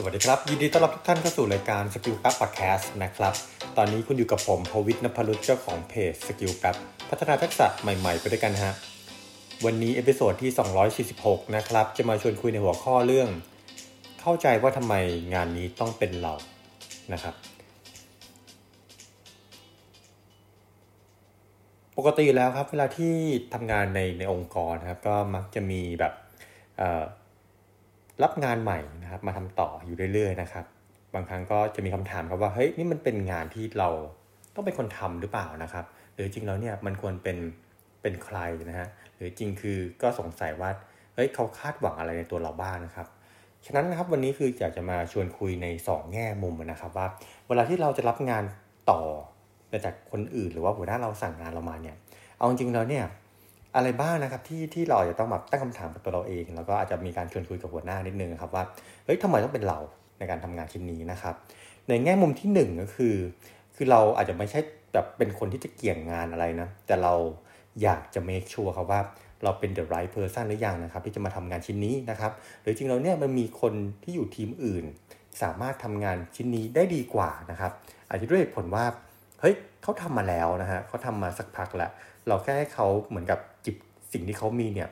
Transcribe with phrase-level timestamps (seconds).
[0.00, 3.34] สวัสดีครับ ยินดีต้อนรับทุกท่านเข้าสู่รายการ Skill Gap Podcast นะครับ
[3.76, 6.76] ตอนนี้คุณอยู่กับผมพวิทย์นภรุตเจ้าของเพจ Skill Gap
[7.10, 8.72] พัฒนาทักษะใหม่ๆ ไปด้วยกันฮะ
[9.64, 10.50] วันนี้ episode ที่
[11.04, 13.28] 246 นะครับ จะมาชวนคุยในหัวข้อเรื่อง
[14.20, 14.94] เข้าใจว่าทำไม
[15.34, 16.34] งานนี้ต้องเป็นเรา
[17.12, 17.34] นะครับ
[21.96, 23.14] ปกติแล้วครับเวลาที่
[23.54, 26.14] ทำงานในในองค์กรนะครับก็มักจะมีแบบ
[28.22, 30.64] รับงานใหม่นะครับ มาทำต่ออยู่เรื่อยๆนะครับ
[31.14, 33.88] บางครั้งก็จะมีคำถามครับว่าเฮ้ยนี่มันเป็นงานที่เรา
[34.54, 37.38] ต้องเป็นคนทำหรือเปล่านะครับ หรือจริงแล้วเนี่ยมันควรเป็น
[38.02, 40.70] เป็นใครนะฮะหรือจริงคือก็สงสัยว่า
[41.14, 43.06] เฮ้ยเขาคาดหวังอะไรในตัวเราบ้างนะครับ
[43.66, 47.06] ฉะนั้นนะครับวันนี้คืออยากจะมาชวนคุยใน 2 แง่มุมนะครับว่า
[47.48, 48.44] เวลาที่เราจะรับงาน
[48.90, 49.00] ต่อ
[49.84, 51.96] จากคนอื่น หรือว่าหัวหน้าเราสั่งงานเรามาเนี่ย
[52.38, 53.04] เอาจริงแล้วเนี่ย
[53.74, 58.64] อะไรบ้างนะครับที่ที่เราจะต้องแบบตั้งคำถามกับตัวเราเอง แล้วก็อาจจะมีการชวนคุยกับหัวหน้านิดนึงครับว่า
[59.04, 59.78] เฮ้ยทำไมต้องเป็นเรา
[60.18, 61.34] ในการทำงานชิ้นนี้นะครับ
[61.88, 63.16] ในแง่มุมที่1นก็คือ
[63.76, 64.60] คือเราอาจจะไม่ใช่
[64.92, 67.14] แบบเป็นคนที่จะเกี่ยงงานอะไรนะ แต่เรา
[67.82, 69.00] อยากจะ make sure ครับว่า
[69.44, 74.84] เราเป็น the right person หรือยังนะครับ ที่จะมาทำงานชิ้นนี้นะครับ หรือจริงเราเนี่ยมันมีคนที่อยู่ทีมอื่น
[75.42, 77.72] สามารถทำงานชิ้นนี้ได้ดีกว่านะครับ
[78.08, 78.84] อาจจะด้วยผลว่า
[79.40, 81.90] เฮ้ยเขาทำมาแล้วนะฮะเขาทำมาสักพักแล้ว
[82.28, 83.76] เราแค่ให้เขาเหมือนกับหยิบ
[84.12, 84.88] สิ่งที่เขามีเนี่ย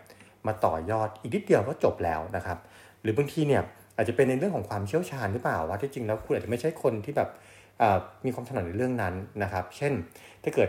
[0.46, 2.58] มาต่อยอดอีกนิดเดียวก็จบแล้วนะครับ
[3.02, 3.62] หรือบางทีเนี่ย
[3.96, 7.30] อาจจะเป็นในเรื่องของความเชี่ยวชาญหรือเปล่าว่าที่จริงแล้วคุณอาจจะไม่ใช่คนที่แบบ
[8.24, 9.92] มีความถนัดในเรื่องนั้นนะครับ เช่น
[10.42, 10.68] ถ้าเกิด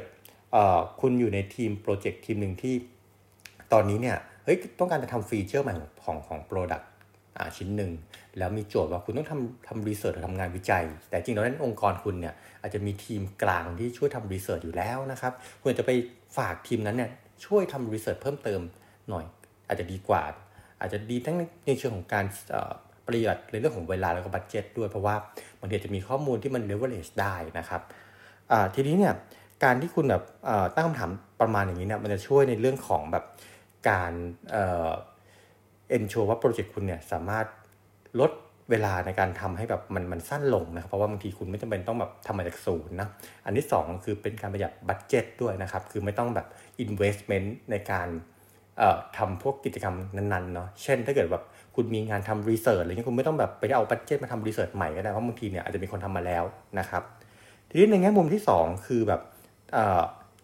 [1.02, 2.73] คุณอยู่ในทีมโปรเจกต์ทีมหนึ่งที่
[3.73, 6.90] ตอนนี้เนี่ยเฮ้ยต้องการจะทำ feature ใหม่ของของ product
[7.58, 7.92] ชิ้นหนึ่ง
[8.38, 15.92] แล้วมีโจทย์ว่าคุณต้องทำทำ research หรือทำงานวิจัย แต่จริงแล้วนั้นองค์กรคุณเนี่ยอาจจะมีทีมกลางที่ช่วยทำ research อยู่แล้วนะครับคุณจะไป
[16.38, 17.10] ฝากทีมนั้นเนี่ย
[17.46, 18.62] ช่วยทำ research เพิ่มเติม
[19.10, 19.26] หน่อย
[19.68, 20.24] อาจจะดีกว่า
[20.80, 21.36] อาจจะดีทั้ง
[21.68, 22.26] ในเชิงของการ
[23.06, 25.16] ประหยัดในเรื่องของเวลาแล้วก็ budget ด้วยเพราะว่า
[25.60, 27.82] บางทีจะมีข้อมูลที่มันเลเวลเลชได้นะครับ
[28.76, 29.14] ทีนี้เนี่ย
[29.64, 30.23] การที่คุณแบบ
[30.76, 31.11] ตั้งคำถาม
[31.42, 33.26] ประมาณอย่างนี้เนี่ยมันจะช่วยในเรื่องของแบบ
[33.90, 34.14] การ
[35.89, 37.45] ensure ว่าโปรเจกต์คุณเนี่ยสามารถ
[38.20, 38.31] ลด
[38.70, 43.08] เวลาในการทำให้แบบมันมันสั้นลงนะครับเพราะว่าบางทีคุณไม่จำเป็นต้องแบบทำมาจากศูนย์นะ
[43.45, 46.48] อันที่ 2 คือเป็นการประหยัด budget ด้วยนะครับ คือไม่ต้องแบบ
[46.86, 48.08] investment ในการ
[49.17, 51.43] ทำพวกกิจกรรมนั้นๆเนาะเช่น ถ้าเกิดแบบ
[51.75, 56.43] คุณมีงานทำ research อะไรเงี้ยคุณไม่ต้องแบบไปเอา budget มาทำ research ใหม่ก็ได้เพราะบางทีเนี่ยอาจจะมีคนทำมาแล้ว
[56.80, 57.04] นะครับ
[57.69, 59.21] ทีนี้ในแง่มุมที่ 2 คือแบบ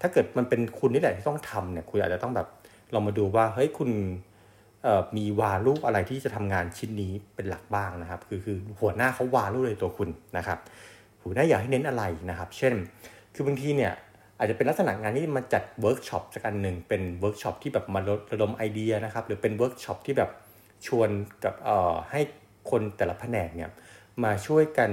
[0.02, 2.48] ถ้าเกิดมันเป็นคุณนี่แหละที่ต้องทำเนี่ยคุณอาจจะต้องแบบ
[2.94, 3.90] ลองมาดูว่าเฮ้ยคุณ
[5.18, 10.60] มี value อะไรที่จะทำงานชิ้นนี้เป็นหลักบ้างนะครับ คือคือหัวหน้าเขา value ในตัวคุณนะครับ
[11.24, 12.74] หัวหน้าอยากให้เน้นอะไรนะครับ เช่น
[13.34, 13.94] คือบางทีเนี่ย
[14.38, 18.00] อาจจะเป็นลักษณะงานที่มาจัดเวิร์กช็อปสักอันหนึ่งเป็นเวิร์กช็อปที่แบบมา
[18.32, 20.32] ระดมไอเดียนะครับหรือเป็นเวิร์กช็อปที่แบบ
[20.88, 21.10] ชวน
[21.44, 22.22] กับเอ่อให้
[22.70, 23.72] คนแต่ละแผนกเนี่ย
[24.24, 24.92] มาช่วยกัน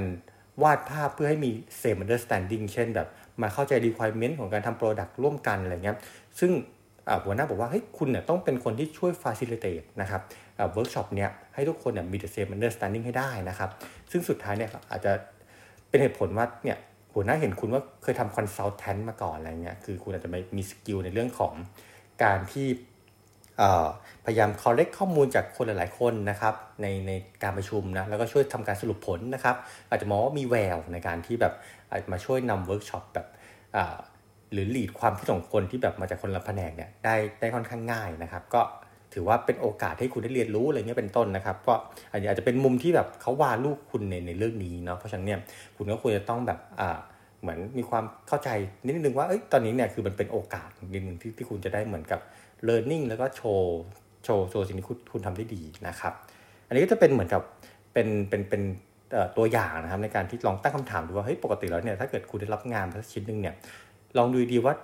[0.63, 1.51] วาดภาพเพื่อให้มี
[1.81, 3.09] same understanding เช่นแบบ
[3.43, 5.97] มาเข้าใจ requirement ของการทำ product ร่วมกันอะไรเงี้ย
[6.41, 6.51] ซึ่ง
[7.25, 10.21] หัวหน้าบอกว่าเฮ้ยคุณเนี่ยต้องเป็นคนที่ช่วย facilitate นะครับ
[10.73, 13.71] เวิร์กช็อปเนี่ยให้ทุกคนเนี่ยมี the same understanding ให้ได้นะครับ
[14.11, 15.13] ซึ่งสุดท้ายเนี่ยอาจจะ
[15.89, 16.79] เป็นเหตุผลว่าเนี่ย
[17.15, 21.53] หัวหน้าเห็นคุณว่าเคยทำ consultant มาก่อนอะไรเงี้ยคือคุณอาจจะมี skill ในเรื่องของ
[22.23, 22.69] การที่
[24.25, 27.13] พยายาม collect ข้อมูลจากคนหลาย ๆ คนนะครับในใน
[27.43, 29.57] การประชุมนะแล้วก็ช่วยทำการสรุปผลนะครับ
[29.91, 31.55] อาจจะมองว่ามีแววในการที่แบบ
[32.13, 33.27] มาช่วยนำเวิร์กช็อปแบบ
[34.53, 38.63] หรือ lead ความคิดของคนที่แบบมาจากคนละแผนกเนี่ยได้ได้ค่อนข้างง่ายนะครับ ก็
[39.15, 41.75] ถือว่าเป็นโอกาสให้คุณได้เรียนรู้อะไรเงี้ยเป็นต้นนะครับก็
[42.11, 45.41] อาจจะเป็นมุมที่แบบเขาวาลูกคุณในในเรื่องนี้เนาะเพราะฉะนั้นเนี่ย
[45.77, 46.99] คุณก็ควรจะต้องแบบอ่า
[47.43, 48.49] เหมือนมีความเข้าใจ
[48.85, 52.21] นิดนึงว่าเอ้ยตอนนี้เนี่ยคือมันเป็นโอกาสนิดนึงที่ที่คุณจะได้เหมือนกับ
[52.69, 53.79] learning แล้วก็โชว์
[54.25, 56.13] โชว์โชว์สิ่งที่คุณคุณทำได้ดีนะครับ
[56.67, 57.43] อันนี้ก็จะเป็นเหมือนกับ
[57.93, 58.63] เป็นเป็นเป็น
[59.37, 63.55] ตัวอย่างนะครับในการที่ลองตั้งคำถามดูว่าเฮ้ยปกติแล้วเนี่ยถ้าเกิดคุณได้รับงานสักชิ้นหนึ่งเนี่ย
[64.19, 64.75] ลองดูดีว่า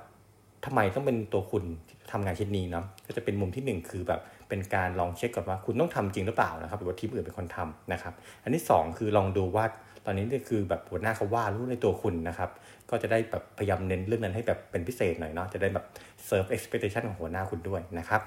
[0.64, 9.64] ทำไมต้องเป็นตัวคุณที่ทำงานชิ้นนี้เนาะก็จะเป็นมุมที่ 1 คือแบบเป็นการลองเช็คก่อนว่าคุณต้องทำจริงหรือเปล่านะครับหรือว่าทีมอื่นเป็นคนทำนะครับ อันที่ 2 คือลองดูว่า
[10.06, 12.50] ตอนนี้นี่คือแบบหัวหน้าเขาว่ารู้ในตัวคุณนะครับ
[12.90, 15.84] ก็จะได้แบบพยายามเน้นเรื่องนั้นให้แบบเป็นพิเศษหน่อยเนาะจะได้แบบ
[16.26, 18.20] serve expectation ของหัวหน้าคุณด้วยนะครับ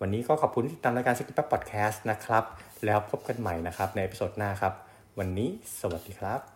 [0.00, 2.44] วันนี้ก็ขอบคุณที่ติดตามรายการสกิปป์พอดแคสต์นะครับ
[2.84, 4.72] แล้วพบกันใหม่นะครับใน episode หน้าครับ
[5.18, 5.48] วันนี้
[5.80, 6.53] สวัสดีครับ